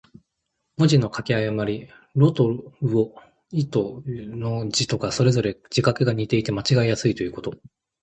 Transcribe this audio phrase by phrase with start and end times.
[0.77, 1.87] 文字の書き誤り。
[2.17, 3.13] 「魯」と「魚」、
[3.53, 7.55] 「亥」と「豕」の字とが、それぞれ字画が似ていて間違えやすいということ。